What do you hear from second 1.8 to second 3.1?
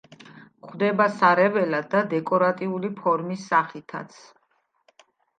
და დეკორატიული